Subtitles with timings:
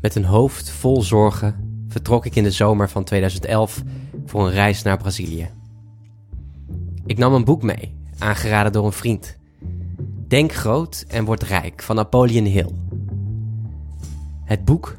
[0.00, 3.82] Met een hoofd vol zorgen vertrok ik in de zomer van 2011
[4.26, 5.50] voor een reis naar Brazilië.
[7.06, 9.38] Ik nam een boek mee, aangeraden door een vriend.
[10.28, 12.70] Denk groot en word rijk van Napoleon Hill.
[14.44, 14.96] Het boek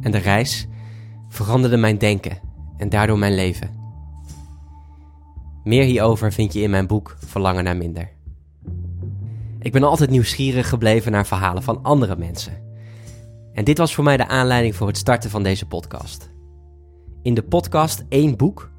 [0.00, 0.66] en de reis
[1.28, 2.38] veranderden mijn denken
[2.76, 3.70] en daardoor mijn leven.
[5.64, 8.10] Meer hierover vind je in mijn boek Verlangen naar minder.
[9.58, 12.65] Ik ben altijd nieuwsgierig gebleven naar verhalen van andere mensen.
[13.56, 16.30] En dit was voor mij de aanleiding voor het starten van deze podcast.
[17.22, 18.70] In de podcast Eén Boek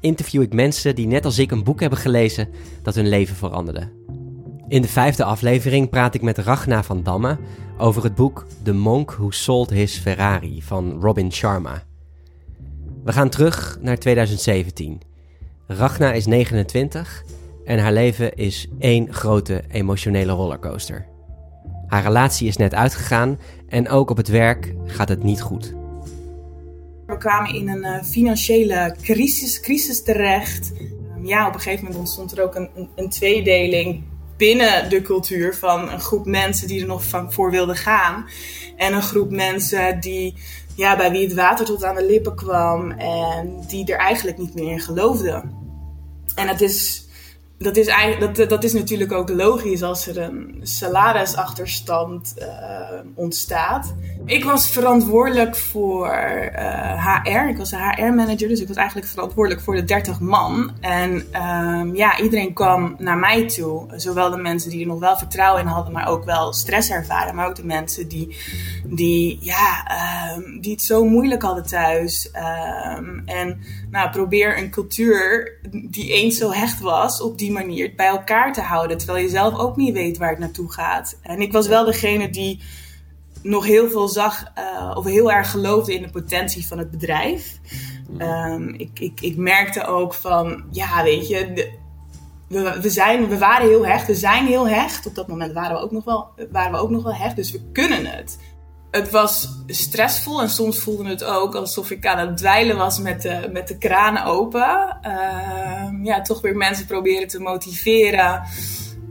[0.00, 2.48] interview ik mensen die net als ik een boek hebben gelezen
[2.82, 3.92] dat hun leven veranderde.
[4.68, 7.38] In de vijfde aflevering praat ik met Ragna van Damme
[7.78, 11.82] over het boek The Monk Who Sold His Ferrari van Robin Sharma.
[13.04, 15.00] We gaan terug naar 2017.
[15.66, 17.24] Ragna is 29
[17.64, 21.14] en haar leven is één grote emotionele rollercoaster.
[21.86, 25.74] Haar relatie is net uitgegaan en ook op het werk gaat het niet goed.
[27.06, 30.72] We kwamen in een uh, financiële crisis, crisis terecht.
[31.16, 34.02] Um, ja, op een gegeven moment ontstond er ook een, een, een, tweedeling
[34.36, 38.26] binnen de cultuur van een groep mensen die er nog van voor wilden gaan.
[38.76, 40.34] En een groep mensen die,
[40.74, 44.54] ja, bij wie het water tot aan de lippen kwam en die er eigenlijk niet
[44.54, 45.54] meer in geloofden.
[46.34, 47.05] En het is
[47.58, 52.46] dat is, eigenlijk, dat, dat is natuurlijk ook logisch als er een salarisachterstand uh,
[53.14, 53.94] ontstaat.
[54.24, 56.08] Ik was verantwoordelijk voor
[57.22, 57.48] HR.
[57.48, 60.70] Ik was de HR-manager, dus ik was eigenlijk verantwoordelijk voor de 30 man.
[60.80, 63.86] En um, ja, iedereen kwam naar mij toe.
[63.96, 67.34] Zowel de mensen die er nog wel vertrouwen in hadden, maar ook wel stress ervaren.
[67.34, 68.36] Maar ook de mensen die,
[68.84, 69.86] die, ja,
[70.36, 72.30] um, die het zo moeilijk hadden thuis.
[72.98, 73.58] Um, en
[73.90, 78.60] nou, probeer een cultuur die eens zo hecht was, op die manier bij elkaar te
[78.60, 78.98] houden.
[78.98, 81.18] Terwijl je zelf ook niet weet waar het naartoe gaat.
[81.22, 82.60] En ik was wel degene die
[83.42, 87.58] nog heel veel zag, uh, of heel erg geloofde in de potentie van het bedrijf.
[88.18, 91.72] Um, ik, ik, ik merkte ook van, ja, weet je, de,
[92.48, 95.06] we, we, zijn, we waren heel hecht, we zijn heel hecht.
[95.06, 97.50] Op dat moment waren we ook nog wel, waren we ook nog wel hecht, dus
[97.50, 98.38] we kunnen het
[98.90, 103.22] het was stressvol en soms voelde het ook alsof ik aan het dweilen was met
[103.22, 104.98] de, met de kraan open.
[105.02, 108.42] Uh, ja, toch weer mensen proberen te motiveren.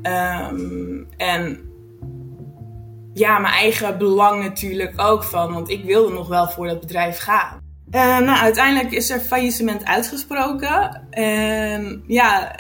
[0.02, 1.60] Um, en
[3.14, 7.18] ja, mijn eigen belang natuurlijk ook van, want ik wilde nog wel voor dat bedrijf
[7.18, 7.60] gaan.
[7.92, 11.08] Uh, nou, uiteindelijk is er faillissement uitgesproken.
[11.10, 12.56] En ja,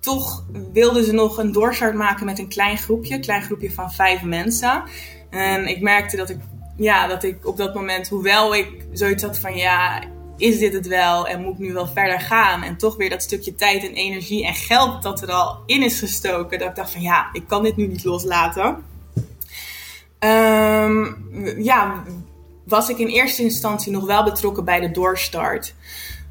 [0.00, 3.92] toch wilden ze nog een doorstart maken met een klein groepje, een klein groepje van
[3.92, 4.82] vijf mensen.
[5.34, 6.38] En ik merkte dat ik,
[6.76, 10.02] ja, dat ik op dat moment, hoewel ik zoiets had van ja,
[10.36, 12.62] is dit het wel en moet ik nu wel verder gaan?
[12.62, 15.98] En toch weer dat stukje tijd en energie en geld dat er al in is
[15.98, 18.76] gestoken, dat ik dacht van ja, ik kan dit nu niet loslaten.
[20.18, 21.26] Um,
[21.62, 22.02] ja,
[22.64, 25.74] was ik in eerste instantie nog wel betrokken bij de doorstart.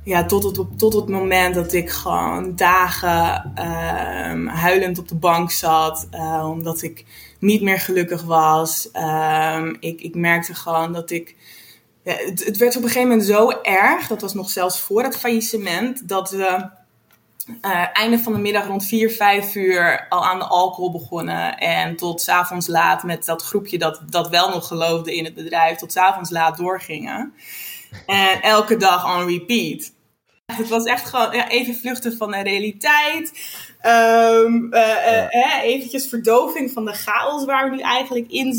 [0.04, 3.54] Ja, tot het, tot het moment dat ik gewoon dagen
[4.32, 6.08] um, huilend op de bank zat.
[6.12, 7.06] Uh, omdat ik
[7.44, 8.90] niet meer gelukkig was.
[8.94, 11.36] Um, ik, ik merkte gewoon dat ik.
[12.04, 15.18] Het, het, werd op een gegeven moment zo erg, dat was nog zelfs voor het
[15.18, 16.70] faillissement, dat we
[17.62, 21.58] uh, einde van de middag rond 4, 5 uur al aan de alcohol begonnen.
[21.58, 25.78] En tot avonds laat met dat groepje dat, dat wel nog geloofde in het bedrijf,
[25.78, 27.34] tot avonds laat doorgingen.
[28.06, 29.92] En elke dag on repeat.
[30.62, 33.32] Het was echt gewoon ja, even vluchten van de realiteit.
[33.86, 38.54] Um, uh, uh, eventjes verdoving van de chaos waar we nu eigenlijk in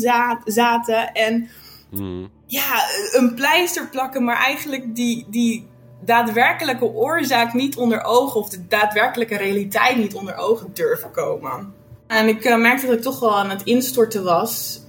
[0.45, 1.13] zaten.
[1.13, 1.49] En
[1.89, 2.29] mm.
[2.45, 5.67] ja, een pleister plakken, maar eigenlijk die, die
[6.01, 11.73] daadwerkelijke oorzaak niet onder ogen, of de daadwerkelijke realiteit niet onder ogen durven komen.
[12.07, 14.81] En ik uh, merkte dat ik toch wel aan het instorten was.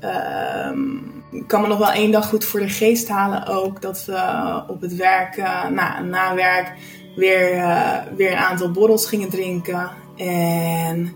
[0.67, 3.83] Um, ik kan me nog wel één dag goed voor de geest halen ook.
[3.83, 6.73] Dat we op het werk, uh, na, na werk,
[7.17, 9.91] weer, uh, weer een aantal borrels gingen drinken.
[10.17, 11.15] En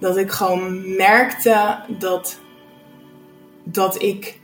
[0.00, 2.40] dat ik gewoon merkte dat,
[3.64, 4.38] dat ik,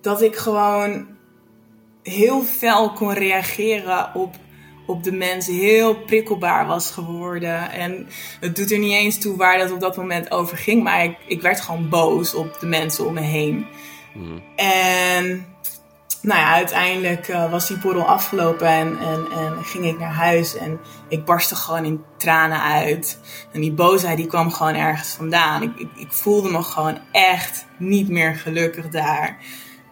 [0.00, 1.06] dat ik gewoon
[2.02, 4.34] heel fel kon reageren op,
[4.86, 5.54] op de mensen.
[5.54, 7.70] Heel prikkelbaar was geworden.
[7.70, 8.08] En
[8.40, 10.82] het doet er niet eens toe waar dat op dat moment over ging.
[10.82, 13.66] Maar ik, ik werd gewoon boos op de mensen om me heen.
[14.14, 14.42] Mm.
[14.56, 15.46] En
[16.24, 20.56] nou ja, uiteindelijk uh, was die borrel afgelopen en, en, en ging ik naar huis
[20.56, 23.18] en ik barstte gewoon in tranen uit.
[23.52, 25.62] En die boosheid die kwam gewoon ergens vandaan.
[25.62, 29.38] Ik, ik, ik voelde me gewoon echt niet meer gelukkig daar.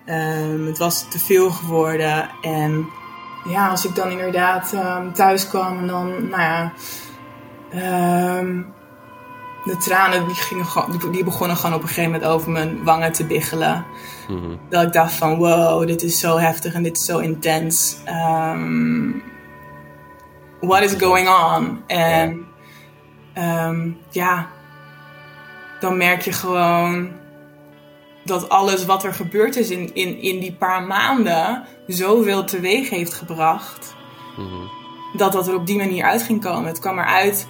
[0.07, 2.87] Um, het was te veel geworden en
[3.45, 6.73] ja, als ik dan inderdaad um, thuis kwam en dan, nou ja,
[8.39, 8.75] um,
[9.65, 13.27] de tranen die, gingen die begonnen gewoon op een gegeven moment over mijn wangen te
[13.27, 13.85] biggelen.
[14.29, 14.57] Mhm.
[14.69, 17.97] Dat ik dacht van wow, dit is zo heftig en dit is zo intens.
[18.09, 19.23] Um,
[20.61, 21.83] what is going on?
[21.87, 22.47] En
[23.35, 24.47] ehm, ja,
[25.81, 27.11] dan merk je gewoon
[28.25, 33.15] dat alles wat er gebeurd is in, in, in die paar maanden zoveel teweeg heeft
[33.15, 33.95] gebracht.
[34.37, 34.67] Mhm.
[35.17, 36.67] Dat dat er op die manier uit ging komen.
[36.67, 37.47] Het kwam eruit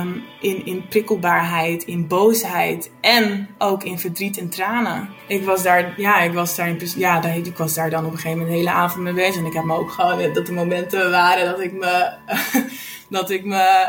[0.00, 5.08] um, in, in prikkelbaarheid, in boosheid en ook in verdriet en tranen.
[5.26, 8.18] Ik was daar, ja, ik was daar, in, ja, ik was daar dan op een
[8.18, 9.36] gegeven moment de hele avond mee bezig.
[9.36, 12.12] En ik heb me ook gewoon, dat er momenten waren dat ik me,
[13.18, 13.88] dat ik me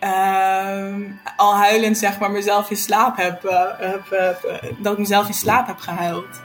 [0.00, 0.94] uh,
[1.36, 5.34] al huilend zeg maar mezelf in slaap heb, uh, heb uh, dat ik mezelf in
[5.34, 6.40] slaap heb gehuild.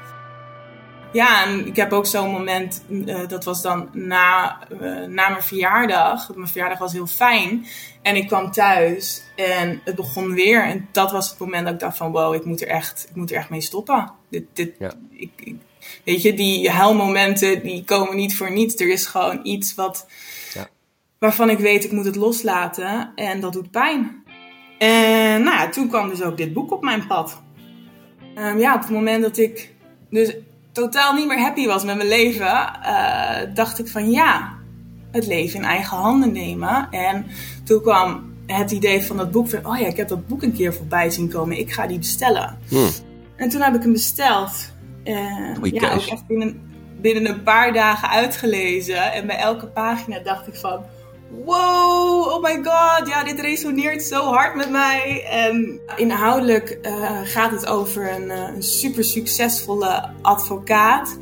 [1.13, 4.57] Ja, en ik heb ook zo'n moment, uh, dat was dan na,
[5.07, 6.35] na mijn verjaardag.
[6.35, 7.65] Mijn verjaardag was heel fijn.
[8.01, 10.63] En ik kwam thuis en het begon weer.
[10.63, 13.15] En dat was het moment dat ik dacht van wow, ik moet er echt, ik
[13.15, 14.11] moet er echt mee stoppen.
[14.29, 14.93] Dit, dit, ja.
[15.09, 15.55] ik, ik,
[16.03, 18.75] weet je, die huilmomenten die komen niet voor niets.
[18.75, 20.07] Er is gewoon iets wat,
[20.53, 20.67] ja.
[21.23, 23.11] Waarvan ik weet ik moet het loslaten.
[23.15, 24.23] En dat doet pijn.
[24.77, 27.41] En nou ja, toen kwam dus ook dit boek op mijn pad.
[28.37, 29.73] Um, ja, op het moment dat ik
[30.09, 30.35] dus
[30.71, 34.53] totaal niet meer happy was met mijn leven, uh, dacht ik van ja,
[35.11, 36.87] het leven in eigen handen nemen.
[36.91, 37.25] En
[37.63, 40.53] toen kwam het idee van dat boek van, oh ja, ik heb dat boek een
[40.53, 42.57] keer voorbij zien komen, ik ga die bestellen.
[42.67, 42.89] Hmm.
[43.35, 44.71] En toen heb ik hem besteld.
[45.03, 46.61] En ja, ook echt binnen,
[47.01, 49.11] binnen een paar dagen uitgelezen.
[49.13, 50.83] En bij elke pagina dacht ik van,
[51.45, 55.25] wow, oh my god, ja, dit resoneert zo hard met mij.
[55.29, 61.17] En inhoudelijk uh, gaat het over een, uh, een super succesvolle advocaat.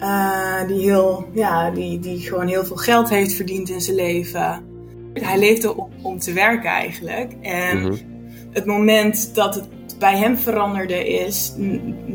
[0.00, 4.64] Uh, die, heel, ja, die, die gewoon heel veel geld heeft verdiend in zijn leven.
[5.12, 7.32] Hij leefde om, om te werken eigenlijk.
[7.42, 7.98] En mm -hmm.
[8.52, 9.68] het moment dat het
[9.98, 11.52] bij hem veranderde is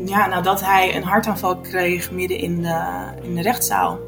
[0.04, 2.84] ja, nadat hij een hartaanval kreeg midden in de,
[3.22, 3.98] in de rechtszaal.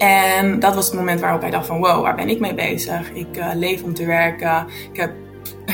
[0.00, 3.10] En dat was het moment waarop hij dacht van wow, waar ben ik mee bezig?
[3.12, 4.66] Ik uh, leef om te werken.
[4.92, 5.12] Ik heb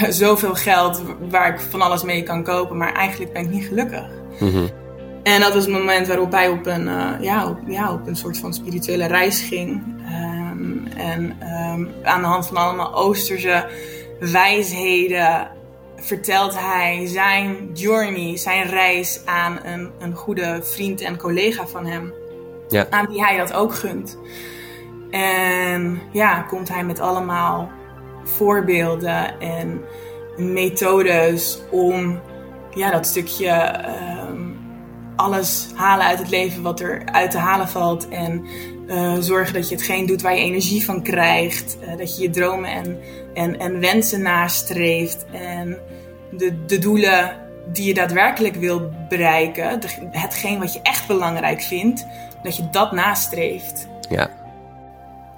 [0.23, 4.07] zoveel geld waar ik van alles mee kan kopen, maar eigenlijk ben ik niet gelukkig.
[4.41, 4.69] Mm -hmm.
[5.23, 8.17] En dat was het moment waarop hij op een, uh, ja, op, ja, op een
[8.17, 9.83] soort van spirituele reis ging.
[10.53, 13.67] Um, en um, aan de hand van allemaal Oosterse
[14.21, 15.49] wijsheden
[15.97, 22.13] vertelt hij zijn journey, zijn reis aan een, een goede vriend en collega van hem.
[22.69, 22.87] Ja.
[22.91, 24.19] Aan wie hij dat ook gunt.
[25.11, 27.71] En ja, komt hij met allemaal
[28.25, 29.81] voorbeelden en
[30.37, 32.21] methodes om
[32.75, 33.81] ja, dat stukje
[34.29, 34.59] um,
[35.17, 38.09] alles halen uit het leven wat er uit te halen valt.
[38.09, 38.45] En
[38.87, 41.77] uh, zorgen dat je hetgeen doet waar je energie van krijgt.
[41.83, 42.99] Uh, dat je je dromen en,
[43.35, 45.27] en, en wensen nastreeft.
[45.33, 45.79] En
[46.31, 47.37] de, de doelen
[47.73, 49.81] die je daadwerkelijk wil bereiken.
[50.11, 52.07] Hetgeen wat je echt belangrijk vindt
[52.47, 53.89] dat je dat nastreeft.
[54.09, 54.31] Ja.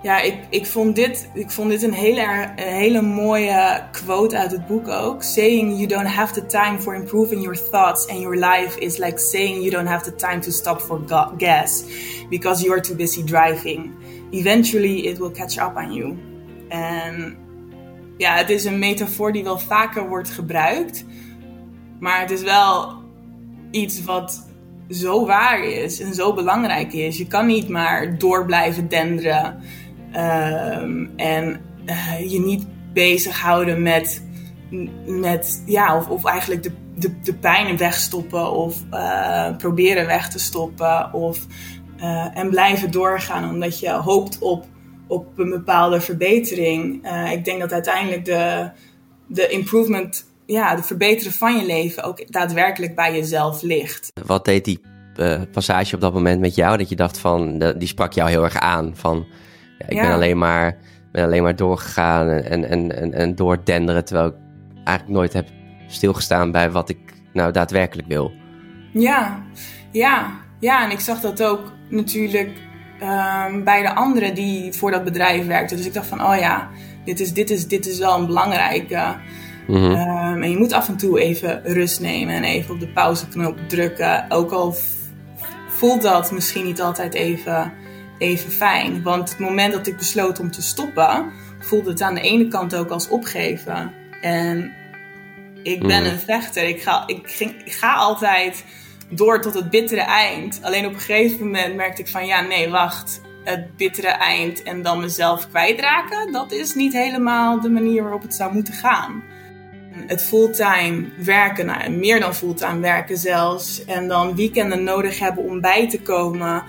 [0.03, 4.51] Ja, ik, ik, vond dit, ik vond dit een hele, een hele mooie quote uit
[4.51, 5.23] het boek ook.
[5.23, 9.19] Saying you don't have the time for improving your thoughts and your life is like
[9.19, 11.01] saying you don't have the time to stop for
[11.39, 11.85] gas
[12.29, 13.93] because you're too busy driving.
[14.31, 16.17] Eventually it will catch up on you.
[16.69, 17.37] En
[18.17, 21.05] ja, het is een metafoor die wel vaker wordt gebruikt.
[22.01, 23.03] Maar het is wel
[23.71, 24.48] iets wat
[24.91, 27.19] zo waar is en zo belangrijk is.
[27.19, 29.63] Je kan niet maar door blijven denderen
[30.17, 34.27] um, en uh, je niet bezighouden met,
[35.07, 40.39] met ja, of, of eigenlijk de, de, de pijn wegstoppen of uh, proberen weg te
[40.39, 41.47] stoppen of,
[41.99, 44.67] uh, en blijven doorgaan omdat je hoopt op,
[45.07, 47.09] op een bepaalde verbetering.
[47.33, 48.71] ik denk dat uiteindelijk de,
[49.27, 54.13] de improvement ja, het verbeteren van je leven ook daadwerkelijk bij jezelf ligt.
[54.27, 54.81] Wat deed die
[55.17, 56.77] uh, passage op dat moment met jou?
[56.77, 58.97] Dat je dacht van, die sprak jou heel erg aan.
[58.97, 59.27] Van,
[59.79, 60.77] ja, ik ben, alleen maar,
[61.13, 64.05] ben alleen maar doorgegaan en, en, en, en doordenderen.
[64.05, 64.35] Terwijl ik
[64.85, 65.49] eigenlijk nooit heb
[65.87, 66.99] stilgestaan bij wat ik
[67.33, 68.33] nou daadwerkelijk wil.
[68.93, 69.43] Ja,
[69.93, 70.85] ja, ja.
[70.85, 72.51] En ik zag dat ook natuurlijk
[73.03, 75.77] um, bij de anderen die voor dat bedrijf werkten.
[75.77, 76.69] Dus ik dacht van, oh ja,
[77.05, 79.17] dit is, dit is, dit is wel een belangrijke.
[79.69, 80.43] Mm -hmm.
[80.43, 84.27] en je moet af en toe even rust nemen en even op de pauzeknop drukken.
[84.29, 84.75] Ook al
[85.69, 87.73] voelt dat misschien niet altijd even,
[88.19, 89.03] even fijn.
[89.03, 92.77] Want het moment dat ik besloot om te stoppen, voelde het aan de ene kant
[92.77, 93.93] ook als opgeven.
[94.21, 94.73] En
[95.63, 96.13] ik ben mhm.
[96.13, 96.69] een vechter.
[96.69, 98.65] Ik ga, ik, ging, ik ga altijd
[99.09, 100.61] door tot het bittere eind.
[100.63, 103.21] Alleen op een gegeven moment merkte ik van ja, nee, wacht.
[103.45, 108.35] Het bittere eind en dan mezelf kwijtraken, dat is niet helemaal de manier waarop het
[108.35, 109.23] zou moeten gaan.
[110.07, 115.61] Het fulltime werken, nou, meer dan fulltime werken zelfs, en dan weekenden nodig hebben om
[115.61, 116.63] bij te komen.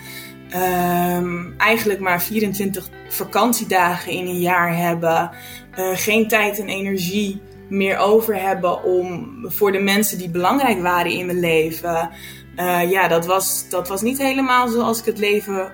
[0.55, 5.31] Um, eigenlijk maar 24 vakantiedagen in een jaar hebben.
[5.79, 11.11] Uh, geen tijd en energie meer over hebben om voor de mensen die belangrijk waren
[11.11, 12.09] in mijn leven.
[12.55, 15.71] Uh, ja, dat was, dat was niet helemaal zoals ik het leven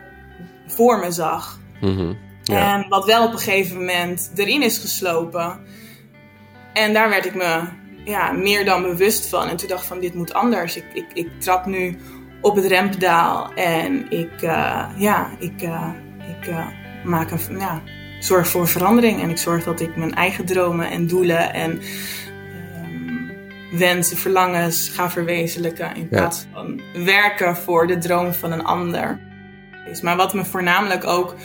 [0.67, 1.59] voor me zag.
[1.81, 2.17] Mm -hmm.
[2.43, 2.73] ja.
[2.73, 5.59] En wat wel op een gegeven moment erin is geslopen.
[6.75, 7.61] En daar werd ik me
[8.03, 9.47] ja, meer dan bewust van.
[9.47, 10.75] En toen dacht ik van dit moet anders.
[10.75, 11.97] Ik, ik, ik trap nu
[12.41, 15.89] op het rempedaal en ik, uh, ja, ik, uh,
[16.39, 16.67] ik uh,
[17.03, 17.81] maak een, ja,
[18.19, 19.21] zorg voor verandering.
[19.21, 21.81] En ik zorg dat ik mijn eigen dromen en doelen en
[22.83, 23.31] um,
[23.77, 25.95] wensen, verlangens ga verwezenlijken.
[25.95, 29.19] In plaats van werken voor de droom van een ander.
[30.01, 31.35] Maar wat me voornamelijk ook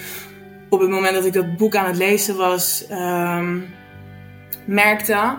[0.68, 3.78] op het moment dat ik dat boek aan het lezen was, um,
[4.64, 5.38] merkte,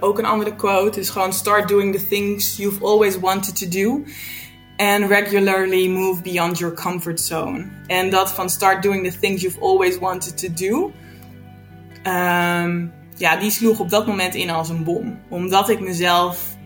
[0.00, 4.04] ook een andere quote, is gewoon start doing the things you've always wanted to do.
[4.76, 7.66] And regularly move beyond your comfort zone.
[7.86, 10.92] En dat van start doing the things you've always wanted to do.
[12.06, 15.18] Um, ja, die sloeg op dat moment in als een bom.
[15.28, 16.56] Omdat ik mezelf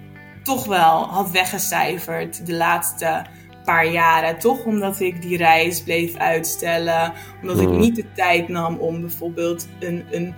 [0.42, 3.26] toch wel had weggecijferd de laatste
[3.64, 4.38] paar jaren.
[4.38, 7.12] Toch omdat ik die reis bleef uitstellen.
[7.42, 10.34] Omdat ik niet de tijd nam om bijvoorbeeld een, een,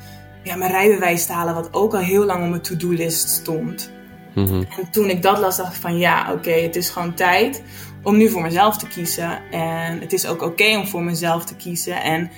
[0.49, 1.55] ja, mijn rijbewijs te halen.
[1.55, 3.91] Wat ook al heel lang op mijn to-do-list stond.
[4.35, 4.67] Mm-hmm.
[4.79, 7.63] En toen ik dat las, dacht ik van ja, oké, okay, het is gewoon tijd
[8.03, 9.51] om nu voor mezelf te kiezen.
[9.51, 12.03] En het is ook oké okay om voor mezelf te kiezen.
[12.03, 12.31] En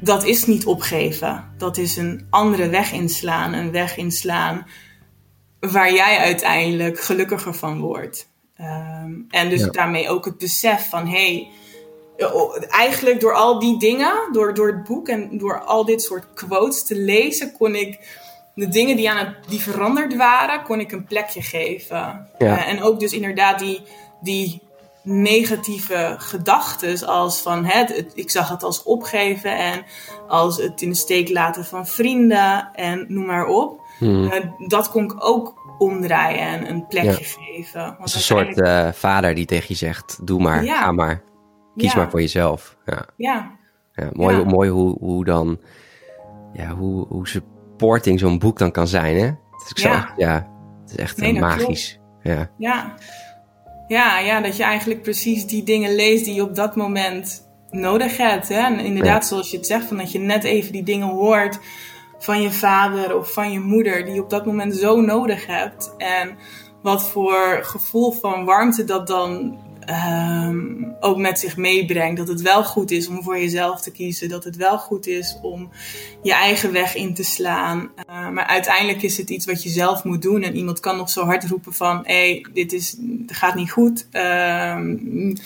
[0.00, 1.44] dat is niet opgeven.
[1.58, 3.52] Dat is een andere weg inslaan.
[3.52, 4.66] Een weg inslaan
[5.60, 8.28] waar jij uiteindelijk gelukkiger van wordt.
[8.60, 9.66] Um, en dus ja.
[9.66, 11.48] daarmee ook het besef van hé, hey,
[12.68, 16.84] eigenlijk door al die dingen, door, door het boek en door al dit soort quotes
[16.84, 18.18] te lezen, kon ik
[18.54, 22.28] de dingen die, aan het, die veranderd waren, kon ik een plekje geven.
[22.38, 22.56] Ja.
[22.56, 23.82] Uh, en ook dus inderdaad die,
[24.20, 24.62] die
[25.02, 29.84] negatieve gedachten als van het, het, ik zag het als opgeven en
[30.28, 33.80] als het in de steek laten van vrienden en noem maar op.
[33.98, 34.24] Hmm.
[34.24, 34.32] Uh,
[34.68, 37.44] dat kon ik ook omdraaien en een plekje ja.
[37.44, 37.80] geven.
[37.80, 40.82] Want is een soort uh, vader die tegen je zegt, doe maar, ja.
[40.82, 41.22] ga maar,
[41.76, 42.76] kies maar voor jezelf.
[42.86, 44.10] Ja, ja.
[44.12, 45.58] mooi, mooi hoe, hoe dan,
[46.52, 49.26] ja, hoe, hoe supporting zo'n boek dan kan zijn, hè?
[49.26, 50.12] Het is, ja.
[50.16, 50.50] ja,
[50.82, 52.00] het is echt nee, magisch.
[52.22, 52.50] Ja.
[52.58, 52.94] ja.
[53.86, 58.16] Ja, ja, dat je eigenlijk precies die dingen leest die je op dat moment nodig
[58.16, 58.48] hebt.
[58.48, 58.60] Hè?
[58.60, 61.58] En inderdaad, zoals je het zegt, van dat je net even die dingen hoort
[62.18, 65.94] van je vader of van je moeder, die je op dat moment zo nodig hebt.
[65.98, 66.36] En
[66.82, 69.58] wat voor gevoel van warmte dat dan
[69.90, 72.16] um, ook met zich meebrengt.
[72.16, 74.28] Dat het wel goed is om voor jezelf te kiezen.
[74.28, 75.70] Dat het wel goed is om
[76.22, 77.90] je eigen weg in te slaan.
[78.10, 80.42] Uh, maar uiteindelijk is het iets wat je zelf moet doen.
[80.42, 82.00] En iemand kan nog zo hard roepen van...
[82.02, 84.06] hé, hey, dit, is, gaat niet goed.
[84.12, 85.36] Um,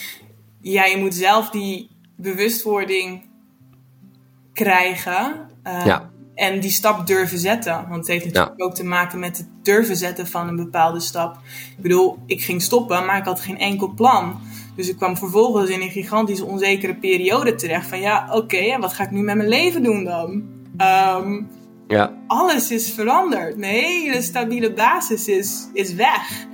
[0.60, 3.22] ja, je moet zelf die bewustwording
[4.52, 5.48] krijgen.
[5.64, 6.10] Uh, ja.
[6.34, 7.72] En die stap durven zetten.
[7.88, 8.64] Want het heeft natuurlijk ja.
[8.64, 11.38] ook te maken met het durven zetten van een bepaalde stap.
[11.76, 14.40] Ik bedoel, ik ging stoppen, maar ik had geen enkel plan.
[14.76, 17.88] Dus ik kwam vervolgens in een gigantische onzekere periode terecht.
[17.88, 20.30] Van ja, oké, okay, wat ga ik nu met mijn leven doen dan?
[21.18, 21.48] Um,
[21.88, 22.12] ja.
[22.26, 23.56] Alles is veranderd.
[23.56, 26.46] Mijn hele stabiele basis is, is weg.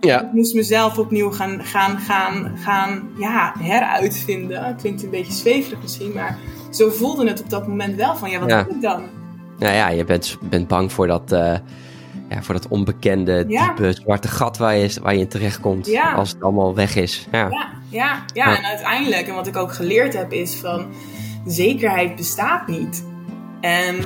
[0.00, 0.22] Ja.
[0.22, 4.76] Ik moest mezelf opnieuw gaan, gaan, gaan, gaan ja, heruitvinden.
[4.76, 6.38] Klinkt een beetje zweverig misschien, maar
[6.70, 8.62] zo voelde het op dat moment wel van ja, wat ja.
[8.62, 9.02] doe ik dan?
[9.62, 11.56] Nou ja, je bent, bent bang voor dat, uh,
[12.28, 13.66] ja, voor dat onbekende, ja.
[13.66, 16.12] diepe zwarte gat waar je, waar je in terechtkomt ja.
[16.12, 17.26] als het allemaal weg is.
[17.32, 17.48] Ja.
[17.48, 20.86] Ja, ja, ja, en uiteindelijk, en wat ik ook geleerd heb, is van
[21.46, 23.04] zekerheid bestaat niet.
[23.60, 23.96] En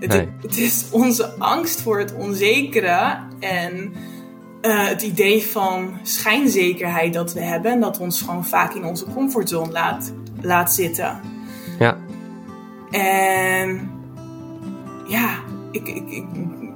[0.00, 0.28] het, nee.
[0.40, 3.92] het is onze angst voor het onzekere en
[4.62, 9.04] uh, het idee van schijnzekerheid dat we hebben en dat ons gewoon vaak in onze
[9.14, 11.20] comfortzone laat, laat zitten.
[11.78, 11.96] Ja.
[12.90, 13.91] En
[15.12, 15.38] ja,
[15.70, 16.24] ik, ik, ik,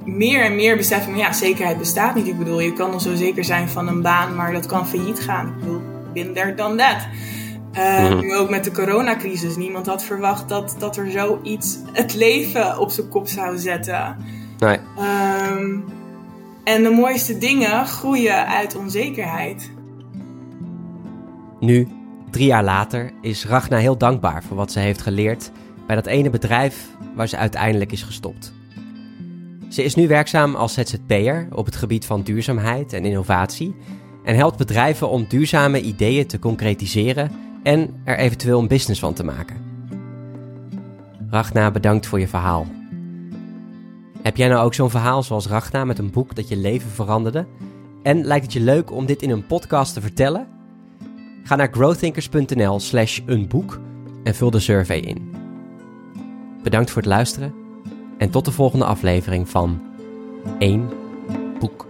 [0.05, 2.27] meer en meer besef ik, ja, zekerheid bestaat niet.
[2.27, 5.21] Ik bedoel, je kan nog zo zeker zijn van een baan, maar dat kan failliet
[5.21, 5.47] gaan.
[5.47, 5.81] Ik bedoel,
[6.13, 6.81] bin there, dan.
[6.81, 8.21] Uh, mm.
[8.21, 9.57] Nu ook met de coronacrisis.
[9.57, 14.17] Niemand had verwacht dat, dat er zoiets het leven op zijn kop zou zetten.
[14.59, 14.79] Nee.
[15.59, 15.85] Um,
[16.65, 19.71] en de mooiste dingen groeien uit onzekerheid.
[21.61, 21.89] Nu,
[22.31, 25.51] drie jaar later, is Ragna heel dankbaar voor wat ze heeft geleerd
[25.87, 28.53] bij dat ene bedrijf waar ze uiteindelijk is gestopt.
[29.69, 33.75] Ze is nu werkzaam als ZZP'er op het gebied van duurzaamheid en innovatie
[34.25, 37.31] en helpt bedrijven om duurzame ideeën te concretiseren
[37.63, 39.57] en er eventueel een business van te maken.
[41.31, 42.67] Rachna, bedankt voor je verhaal.
[44.23, 47.47] Heb jij nou ook zo'n verhaal zoals Rachna met een boek dat je leven veranderde?
[48.03, 50.47] En lijkt het je leuk om dit in een podcast te vertellen?
[51.43, 53.81] Ga naar growthinkers.nl slash een boek
[54.25, 55.36] en vul de survey in.
[56.67, 57.55] Bedankt voor het luisteren
[58.19, 59.81] en tot de volgende aflevering van
[60.59, 60.91] 1
[61.59, 61.86] Boek.